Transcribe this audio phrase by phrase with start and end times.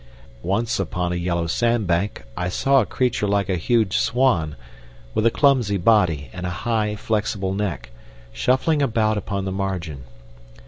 [0.41, 4.55] Once upon a yellow sandbank I saw a creature like a huge swan,
[5.13, 7.91] with a clumsy body and a high, flexible neck,
[8.33, 10.05] shuffling about upon the margin.